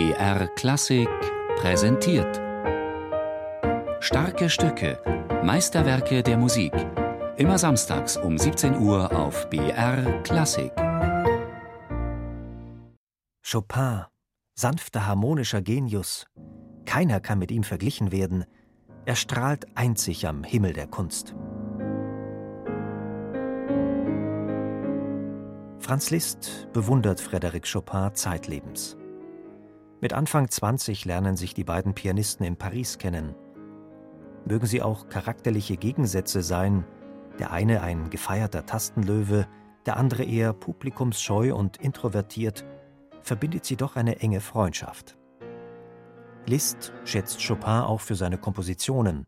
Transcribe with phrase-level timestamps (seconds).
[0.00, 1.10] BR Klassik
[1.56, 2.40] präsentiert.
[4.00, 4.98] Starke Stücke,
[5.44, 6.72] Meisterwerke der Musik.
[7.36, 10.72] Immer samstags um 17 Uhr auf BR Klassik.
[13.42, 14.06] Chopin,
[14.54, 16.24] sanfter harmonischer Genius.
[16.86, 18.46] Keiner kann mit ihm verglichen werden.
[19.04, 21.34] Er strahlt einzig am Himmel der Kunst.
[25.78, 28.96] Franz Liszt bewundert Frédéric Chopin zeitlebens.
[30.00, 33.34] Mit Anfang 20 lernen sich die beiden Pianisten in Paris kennen.
[34.46, 36.84] Mögen sie auch charakterliche Gegensätze sein,
[37.38, 39.46] der eine ein gefeierter Tastenlöwe,
[39.86, 42.64] der andere eher publikumsscheu und introvertiert,
[43.22, 45.16] verbindet sie doch eine enge Freundschaft.
[46.46, 49.26] Liszt schätzt Chopin auch für seine Kompositionen.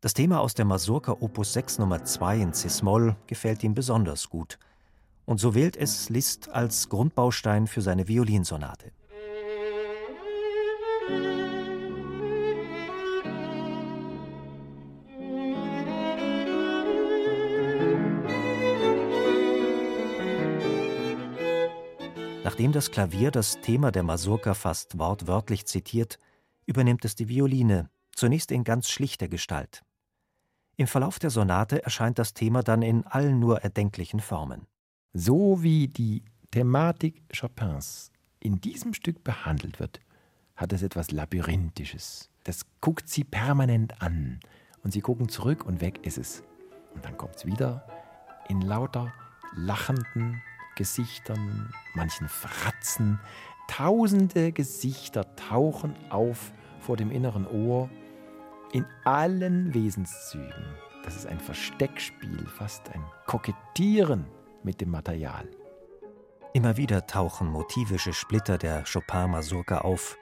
[0.00, 4.58] Das Thema aus der Masurka Opus 6 Nummer 2 in Cis-Moll gefällt ihm besonders gut–
[5.30, 8.90] und so wählt es Liszt als Grundbaustein für seine Violinsonate.
[22.60, 26.18] Nachdem das Klavier das Thema der Masurka fast wortwörtlich zitiert,
[26.66, 29.82] übernimmt es die Violine, zunächst in ganz schlichter Gestalt.
[30.76, 34.66] Im Verlauf der Sonate erscheint das Thema dann in allen nur erdenklichen Formen.
[35.12, 40.00] So wie die Thematik Chopins in diesem Stück behandelt wird,
[40.60, 42.28] hat es etwas Labyrinthisches.
[42.44, 44.40] Das guckt sie permanent an.
[44.84, 46.42] Und sie gucken zurück und weg ist es.
[46.94, 47.86] Und dann kommt es wieder
[48.48, 49.12] in lauter
[49.56, 50.42] lachenden
[50.76, 53.18] Gesichtern, manchen Fratzen.
[53.68, 57.88] Tausende Gesichter tauchen auf vor dem inneren Ohr
[58.72, 60.74] in allen Wesenszügen.
[61.04, 64.26] Das ist ein Versteckspiel, fast ein Kokettieren
[64.62, 65.48] mit dem Material.
[66.52, 70.18] Immer wieder tauchen motivische Splitter der Chopin-Masurka auf,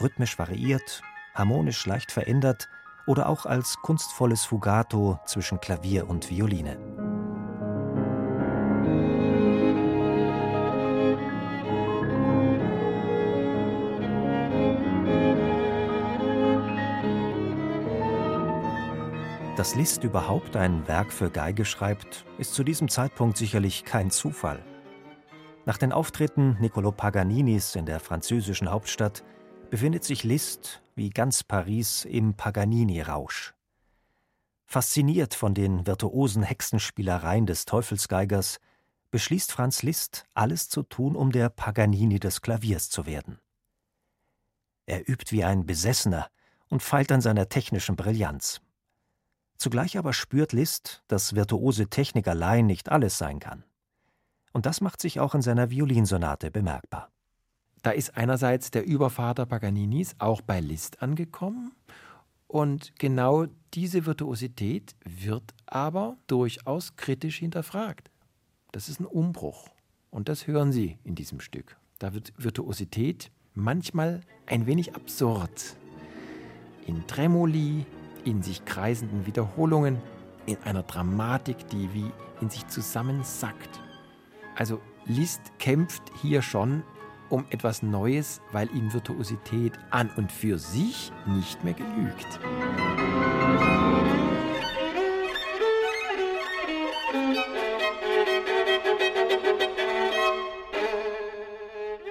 [0.00, 1.02] rhythmisch variiert,
[1.34, 2.68] harmonisch leicht verändert
[3.06, 6.76] oder auch als kunstvolles Fugato zwischen Klavier und Violine.
[19.56, 24.62] Dass Liszt überhaupt ein Werk für Geige schreibt, ist zu diesem Zeitpunkt sicherlich kein Zufall.
[25.64, 29.24] Nach den Auftritten Niccolo Paganinis in der französischen Hauptstadt
[29.70, 33.54] befindet sich Liszt, wie ganz Paris, im Paganini-Rausch.
[34.64, 38.58] Fasziniert von den virtuosen Hexenspielereien des Teufelsgeigers,
[39.10, 43.38] beschließt Franz Liszt, alles zu tun, um der Paganini des Klaviers zu werden.
[44.86, 46.28] Er übt wie ein Besessener
[46.68, 48.60] und feilt an seiner technischen Brillanz.
[49.56, 53.64] Zugleich aber spürt Liszt, dass virtuose Technik allein nicht alles sein kann.
[54.52, 57.10] Und das macht sich auch in seiner Violinsonate bemerkbar.
[57.86, 61.70] Da ist einerseits der Übervater Paganinis auch bei Liszt angekommen
[62.48, 68.10] und genau diese Virtuosität wird aber durchaus kritisch hinterfragt.
[68.72, 69.68] Das ist ein Umbruch
[70.10, 71.76] und das hören Sie in diesem Stück.
[72.00, 75.76] Da wird Virtuosität manchmal ein wenig absurd.
[76.88, 77.86] In Tremoli,
[78.24, 80.02] in sich kreisenden Wiederholungen,
[80.46, 82.10] in einer Dramatik, die wie
[82.40, 83.80] in sich zusammensackt.
[84.56, 86.82] Also Liszt kämpft hier schon
[87.30, 92.40] um etwas Neues, weil ihm Virtuosität an und für sich nicht mehr genügt.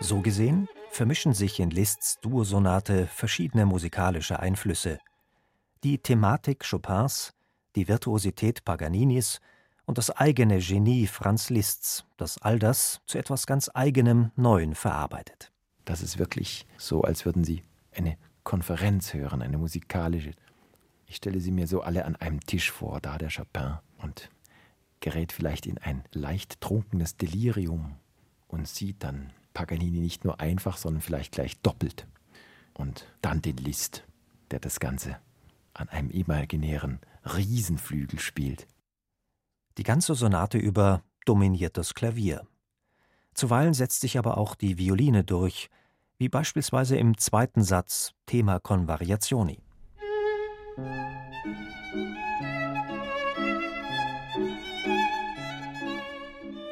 [0.00, 4.98] So gesehen vermischen sich in Liszt's Duosonate verschiedene musikalische Einflüsse–
[5.84, 7.32] die Thematik Chopins,
[7.74, 9.40] die Virtuosität Paganinis
[9.84, 15.52] und das eigene Genie Franz Liszt's, das all das zu etwas ganz eigenem Neuen verarbeitet.
[15.84, 20.32] Das ist wirklich so, als würden Sie eine Konferenz hören, eine musikalische.
[21.06, 24.30] Ich stelle sie mir so alle an einem Tisch vor, da der Chopin, und
[25.00, 27.96] gerät vielleicht in ein leicht trunkenes Delirium
[28.48, 32.06] und sieht dann Paganini nicht nur einfach, sondern vielleicht gleich doppelt.
[32.74, 34.04] Und dann den Liszt,
[34.50, 35.18] der das Ganze
[35.74, 38.66] an einem imaginären Riesenflügel spielt.
[39.78, 42.46] Die ganze Sonate über dominiert das Klavier.
[43.32, 45.70] Zuweilen setzt sich aber auch die Violine durch,
[46.18, 49.62] wie beispielsweise im zweiten Satz Thema con variazioni.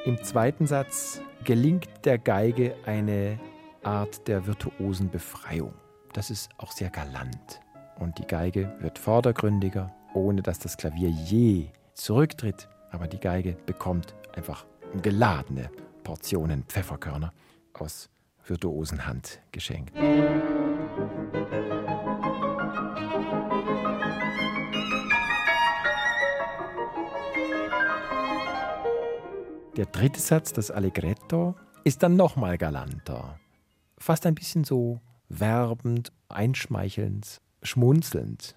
[0.05, 3.41] Im zweiten Satz gelingt der Geige eine
[3.83, 5.73] Art der virtuosen Befreiung.
[6.13, 7.61] Das ist auch sehr galant
[7.99, 12.69] und die Geige wird vordergründiger, ohne dass das Klavier je zurücktritt.
[12.91, 14.67] Aber die Geige bekommt einfach
[15.03, 15.71] geladene
[16.03, 17.33] Portionen Pfefferkörner
[17.75, 18.09] aus
[18.47, 19.95] virtuosen Hand geschenkt.
[29.77, 31.55] Der dritte Satz, das Allegretto,
[31.85, 33.39] ist dann nochmal galanter.
[33.99, 38.57] Fast ein bisschen so werbend, einschmeichelnd, schmunzelnd.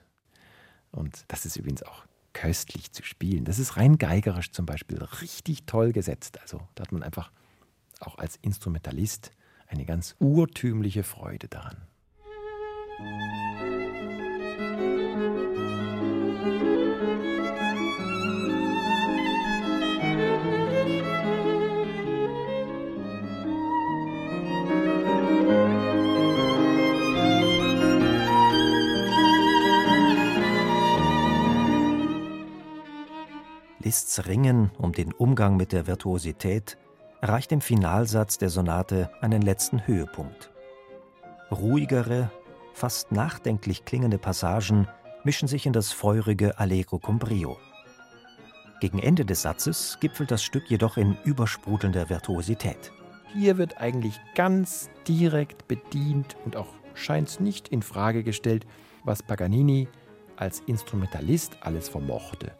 [0.91, 2.03] Und das ist übrigens auch
[2.33, 3.45] köstlich zu spielen.
[3.45, 6.41] Das ist rein geigerisch zum Beispiel richtig toll gesetzt.
[6.41, 7.31] Also da hat man einfach
[7.99, 9.31] auch als Instrumentalist
[9.67, 11.77] eine ganz urtümliche Freude daran.
[33.93, 36.79] Liszt's Ringen um den Umgang mit der Virtuosität
[37.21, 40.49] erreicht im Finalsatz der Sonate einen letzten Höhepunkt.
[41.51, 42.31] Ruhigere,
[42.73, 44.87] fast nachdenklich klingende Passagen
[45.23, 47.57] mischen sich in das feurige Allegro con brio.
[48.81, 52.91] Gegen Ende des Satzes gipfelt das Stück jedoch in übersprudelnder Virtuosität.
[53.31, 58.65] Hier wird eigentlich ganz direkt bedient und auch scheint es nicht in Frage gestellt,
[59.03, 59.87] was Paganini
[60.35, 62.53] als Instrumentalist alles vermochte.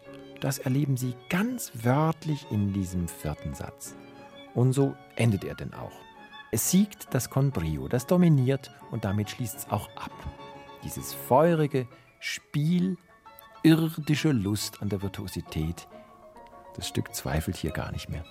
[0.44, 3.96] Das erleben Sie ganz wörtlich in diesem vierten Satz.
[4.54, 5.94] Und so endet er denn auch.
[6.52, 10.12] Es siegt das Conbrio, das dominiert und damit schließt es auch ab.
[10.84, 11.88] Dieses feurige
[12.20, 12.98] Spiel,
[13.64, 15.88] irdische Lust an der Virtuosität.
[16.76, 18.26] Das Stück zweifelt hier gar nicht mehr.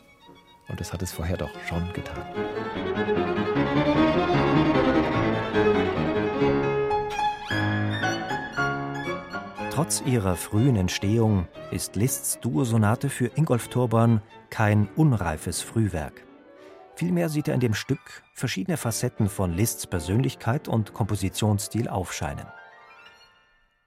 [0.69, 2.27] Und das hat es vorher doch schon getan.
[9.73, 14.21] Trotz ihrer frühen Entstehung ist Liszt's Duosonate für Ingolf Turban
[14.51, 16.27] kein unreifes Frühwerk.
[16.95, 22.45] Vielmehr sieht er in dem Stück verschiedene Facetten von Liszt's Persönlichkeit und Kompositionsstil aufscheinen.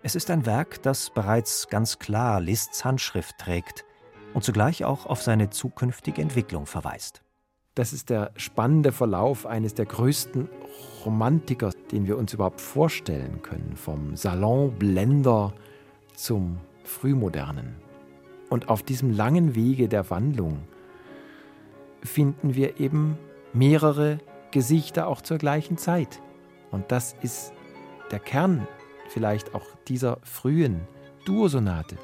[0.01, 3.85] Es ist ein Werk, das bereits ganz klar Liszt's Handschrift trägt
[4.33, 7.21] und zugleich auch auf seine zukünftige Entwicklung verweist.
[7.75, 10.49] Das ist der spannende Verlauf eines der größten
[11.05, 15.53] Romantiker, den wir uns überhaupt vorstellen können, vom Salonblender
[16.17, 17.75] zum Frühmodernen.
[18.49, 20.67] Und auf diesem langen Wege der Wandlung
[22.03, 23.17] finden wir eben
[23.53, 24.19] mehrere
[24.51, 26.21] Gesichter auch zur gleichen Zeit.
[26.71, 27.53] Und das ist
[28.11, 28.67] der Kern
[29.09, 30.81] vielleicht auch dieser frühen
[31.25, 31.97] Duosonate.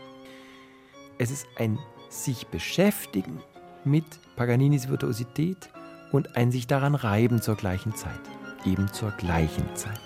[1.17, 1.77] Es ist ein
[2.09, 3.41] sich beschäftigen
[3.85, 4.05] mit
[4.35, 5.69] Paganinis Virtuosität
[6.11, 8.19] und ein sich daran reiben zur gleichen Zeit,
[8.65, 9.99] eben zur gleichen Zeit.